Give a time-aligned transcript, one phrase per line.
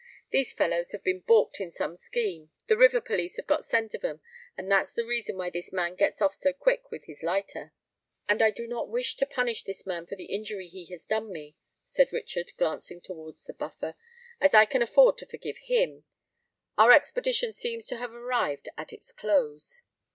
[0.31, 4.71] "These fellows have been baulked in some scheme—the river police have got scent of 'em—and
[4.71, 7.71] that's the reason why this man gets off so quick with his lighter."
[8.27, 11.05] "And as I do not wish to punish this man for the injury he has
[11.05, 17.53] done me," said Richard, glancing towards the Buffer,—"as I can afford to forgive him,—our expedition
[17.53, 19.83] seems to have arrived at its close."